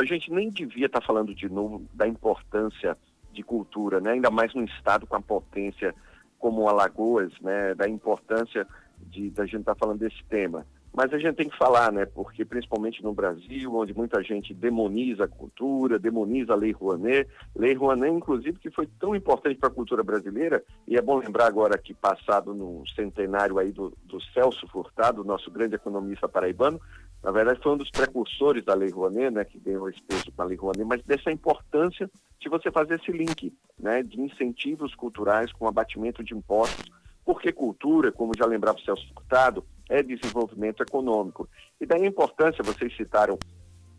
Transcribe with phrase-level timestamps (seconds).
[0.00, 2.96] A gente nem devia estar tá falando de novo da importância
[3.32, 4.12] de cultura, né?
[4.12, 5.94] ainda mais num estado com a potência
[6.38, 7.74] como Alagoas, né?
[7.74, 8.66] da importância
[9.00, 10.66] de da gente estar tá falando desse tema.
[10.96, 12.06] Mas a gente tem que falar, né?
[12.06, 17.74] Porque principalmente no Brasil, onde muita gente demoniza a cultura, demoniza a Lei Rouanet, Lei
[17.74, 21.76] Rouanet, inclusive, que foi tão importante para a cultura brasileira, e é bom lembrar agora
[21.76, 26.80] que passado no centenário aí do, do Celso Furtado, nosso grande economista paraibano,
[27.20, 29.44] na verdade foi um dos precursores da Lei Rouanet, né?
[29.44, 32.08] Que ganhou esse peso a Lei Rouanet, mas dessa importância
[32.38, 34.00] de você fazer esse link, né?
[34.00, 36.84] De incentivos culturais com abatimento de impostos,
[37.24, 41.48] porque cultura, como já lembrava o Celso Furtado, é desenvolvimento econômico.
[41.80, 43.38] E daí a importância, vocês citaram,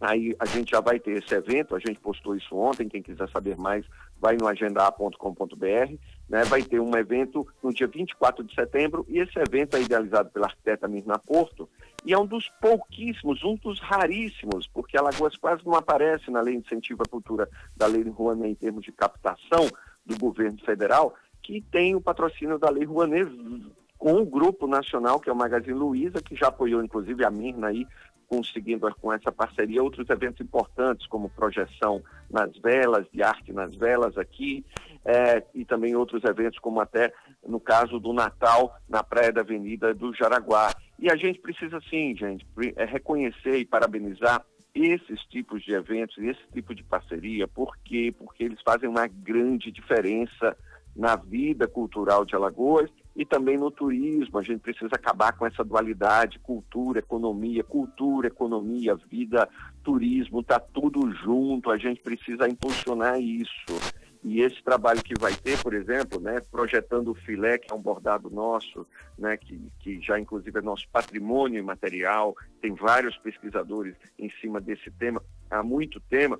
[0.00, 3.28] aí a gente já vai ter esse evento, a gente postou isso ontem, quem quiser
[3.30, 3.84] saber mais,
[4.18, 5.94] vai no agendar.com.br,
[6.28, 6.44] né?
[6.44, 10.46] vai ter um evento no dia 24 de setembro, e esse evento é idealizado pela
[10.46, 11.68] arquiteta Mirna Porto,
[12.04, 16.56] e é um dos pouquíssimos, um dos raríssimos, porque Alagoas quase não aparece na Lei
[16.56, 19.68] de Incentivo à Cultura da Lei Rouanet em termos de captação
[20.04, 23.28] do governo federal, que tem o patrocínio da Lei Rouanet
[24.06, 27.66] com o grupo nacional, que é o Magazine Luiza, que já apoiou inclusive a Mirna
[27.66, 27.84] aí,
[28.28, 34.16] conseguindo com essa parceria outros eventos importantes, como projeção nas velas, de arte nas velas
[34.16, 34.64] aqui,
[35.04, 37.12] é, e também outros eventos, como até
[37.44, 40.72] no caso do Natal, na Praia da Avenida do Jaraguá.
[41.00, 44.40] E a gente precisa sim, gente, é reconhecer e parabenizar
[44.72, 48.14] esses tipos de eventos, esse tipo de parceria, por quê?
[48.16, 50.56] Porque eles fazem uma grande diferença
[50.94, 54.38] na vida cultural de Alagoas e também no turismo.
[54.38, 59.48] A gente precisa acabar com essa dualidade, cultura, economia, cultura, economia, vida,
[59.82, 63.74] turismo, está tudo junto, a gente precisa impulsionar isso.
[64.22, 67.80] E esse trabalho que vai ter, por exemplo, né, projetando o filé, que é um
[67.80, 68.86] bordado nosso,
[69.16, 74.90] né, que, que já inclusive é nosso patrimônio imaterial, tem vários pesquisadores em cima desse
[74.90, 76.38] tema, há muito tema,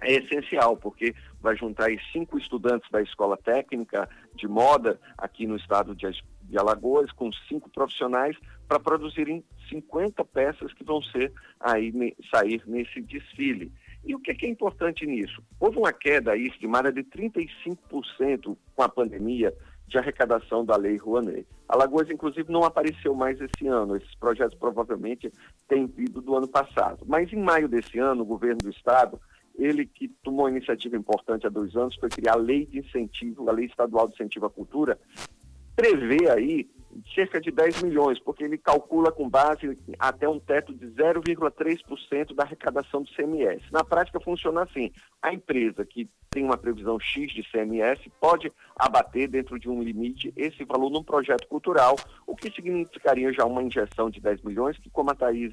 [0.00, 5.94] é essencial, porque vai juntar cinco estudantes da Escola Técnica de Moda aqui no estado
[5.94, 6.06] de,
[6.42, 8.36] de Alagoas, com cinco profissionais,
[8.66, 11.92] para produzirem 50 peças que vão ser aí
[12.30, 13.72] sair nesse desfile.
[14.04, 15.42] E o que é, que é importante nisso?
[15.58, 19.52] Houve uma queda aí estimada de 35% com a pandemia
[19.88, 21.46] de arrecadação da Lei Rouanet.
[21.68, 23.96] Alagoas, inclusive, não apareceu mais esse ano.
[23.96, 25.32] Esses projetos provavelmente
[25.66, 27.04] têm vindo do ano passado.
[27.06, 29.18] Mas em maio desse ano, o governo do estado
[29.58, 33.48] ele que tomou uma iniciativa importante há dois anos foi criar a lei de incentivo,
[33.48, 34.98] a lei estadual de incentivo à cultura,
[35.74, 36.70] prevê aí
[37.14, 42.44] cerca de 10 milhões, porque ele calcula com base até um teto de 0,3% da
[42.44, 43.62] arrecadação do CMS.
[43.70, 44.90] Na prática funciona assim:
[45.22, 50.32] a empresa que tem uma previsão X de CMS pode abater dentro de um limite
[50.36, 51.96] esse valor num projeto cultural,
[52.26, 55.52] o que significaria já uma injeção de 10 milhões, que como a Thaís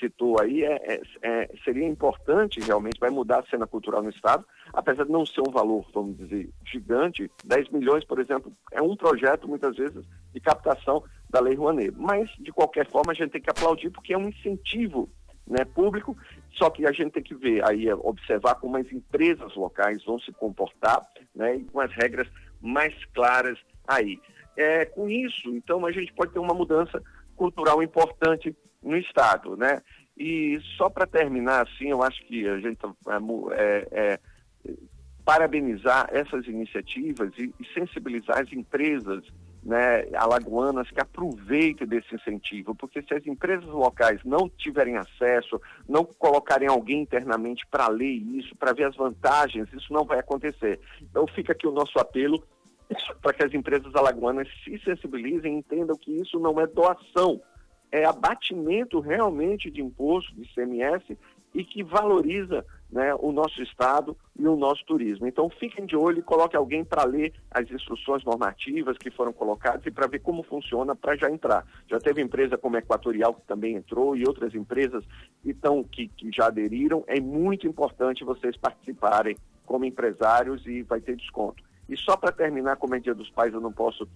[0.00, 4.44] citou aí, é, é, é, seria importante realmente, vai mudar a cena cultural no Estado,
[4.72, 8.96] apesar de não ser um valor, vamos dizer, gigante, 10 milhões, por exemplo, é um
[8.96, 11.94] projeto, muitas vezes, de captação da Lei Rouanet.
[11.96, 15.08] Mas, de qualquer forma, a gente tem que aplaudir porque é um incentivo
[15.46, 16.16] né, público,
[16.52, 20.18] só que a gente tem que ver aí, é, observar como as empresas locais vão
[20.18, 22.28] se comportar né, e com as regras
[22.60, 24.18] mais claras aí.
[24.56, 27.02] É, com isso, então, a gente pode ter uma mudança
[27.40, 29.82] cultural importante no Estado, né?
[30.16, 32.78] E só para terminar, assim, eu acho que a gente
[33.52, 34.20] é, é,
[35.24, 39.24] parabenizar essas iniciativas e, e, sensibilizar as empresas
[39.62, 46.04] né, alagoanas que aproveitem desse incentivo, porque se as empresas locais não tiverem acesso, não
[46.04, 50.80] colocarem alguém internamente para ler isso, para ver as vantagens, isso não vai acontecer.
[51.00, 52.42] Então fica aqui o nosso apelo
[53.22, 57.40] para que as empresas alagoanas se sensibilizem e entendam que isso não é doação,
[57.92, 61.16] é abatimento realmente de imposto, de ICMS,
[61.52, 65.26] e que valoriza né, o nosso Estado e o nosso turismo.
[65.26, 69.84] Então fiquem de olho e coloque alguém para ler as instruções normativas que foram colocadas
[69.86, 71.66] e para ver como funciona para já entrar.
[71.88, 75.04] Já teve empresa como Equatorial que também entrou e outras empresas
[75.42, 77.04] que, tão, que, que já aderiram.
[77.06, 79.36] É muito importante vocês participarem
[79.66, 81.62] como empresários e vai ter desconto.
[81.88, 84.08] E só para terminar, como é Dia dos Pais, eu não posso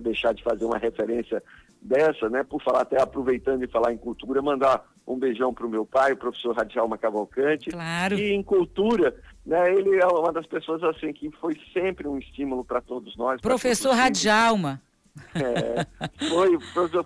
[0.00, 1.42] deixar de fazer uma referência
[1.80, 5.70] dessa, né, por falar até aproveitando e falar em cultura, mandar um beijão para o
[5.70, 7.70] meu pai, o professor Radialma Cavalcante.
[7.70, 8.14] Claro.
[8.14, 12.64] E em cultura, né, ele é uma das pessoas assim que foi sempre um estímulo
[12.64, 13.40] para todos nós.
[13.40, 14.80] Professor Radialma.
[15.34, 15.86] É,
[16.28, 16.58] foi,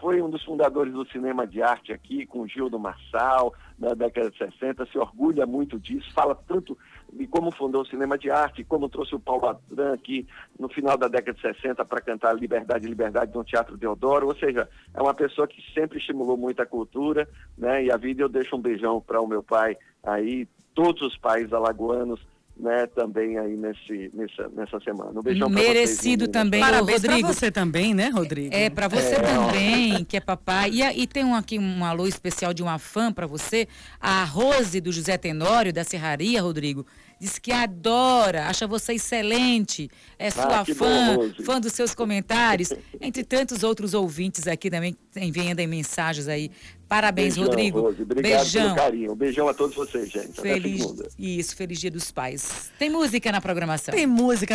[0.00, 4.30] foi um dos fundadores do cinema de arte aqui, com Gil do Marçal, na década
[4.30, 6.76] de 60, se orgulha muito disso, fala tanto
[7.12, 10.26] de como fundou o cinema de arte, como trouxe o Paulo Adran aqui
[10.58, 14.68] no final da década de 60 para cantar Liberdade, Liberdade no Teatro Deodoro, ou seja,
[14.94, 18.56] é uma pessoa que sempre estimulou muito a cultura, né, e a vida eu deixo
[18.56, 22.20] um beijão para o meu pai aí, todos os pais alagoanos
[22.56, 25.18] né, também aí nesse, nessa, nessa semana.
[25.18, 27.26] Um beijão Merecido vocês, também, Parabéns Rodrigo.
[27.26, 28.54] pra você também, né, Rodrigo?
[28.54, 30.70] É, para você É, também, que é papai.
[30.70, 33.66] E, e tem um, aqui um alô especial de uma fã para você,
[34.00, 36.86] a Rose do José Tenório, da Serraria, Rodrigo.
[37.18, 39.88] Diz que adora, acha você excelente,
[40.18, 44.96] é sua Ah, fã, bom, fã dos seus comentários, entre tantos outros ouvintes aqui também
[45.16, 46.50] enviando mensagens aí.
[46.88, 47.80] Parabéns, Beijão, Rodrigo.
[47.80, 48.02] Rose.
[48.02, 48.62] Obrigado Beijão.
[48.64, 49.12] pelo carinho.
[49.12, 50.38] Um beijão a todos vocês, gente.
[50.38, 51.08] Até Feliz, segunda.
[51.18, 52.70] isso, feliz Dia dos Pais.
[52.78, 53.94] Tem música na programação?
[53.94, 54.50] Tem música